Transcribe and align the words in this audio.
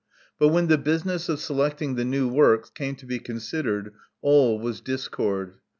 But 0.39 0.47
when 0.47 0.65
the 0.65 0.79
business 0.79 1.29
of 1.29 1.39
selecting 1.39 1.93
the 1.93 2.03
new 2.03 2.27
works 2.27 2.71
came 2.71 2.95
to 2.95 3.05
be 3.05 3.19
con 3.19 3.35
sidered, 3.35 3.91
all 4.23 4.57
was 4.57 4.81
discord. 4.81 5.59